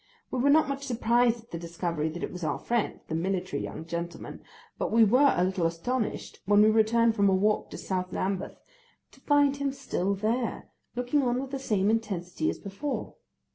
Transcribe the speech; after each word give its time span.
We 0.31 0.39
were 0.39 0.49
not 0.49 0.67
much 0.67 0.81
surprised 0.87 1.43
at 1.43 1.51
the 1.51 1.59
discovery 1.59 2.09
that 2.09 2.23
it 2.23 2.31
was 2.31 2.43
our 2.43 2.57
friend, 2.57 3.01
the 3.07 3.13
military 3.13 3.61
young 3.61 3.85
gentleman, 3.85 4.41
but 4.79 4.91
we 4.91 5.03
were 5.03 5.31
a 5.37 5.43
little 5.43 5.67
astonished 5.67 6.39
when 6.47 6.63
we 6.63 6.71
returned 6.71 7.13
from 7.15 7.29
a 7.29 7.35
walk 7.35 7.69
to 7.69 7.77
South 7.77 8.11
Lambeth 8.11 8.59
to 9.11 9.19
find 9.21 9.57
him 9.57 9.71
still 9.71 10.15
there, 10.15 10.69
looking 10.95 11.21
on 11.21 11.39
with 11.39 11.51
the 11.51 11.59
same 11.59 11.91
intensity 11.91 12.49
as 12.49 12.57
before. 12.57 13.13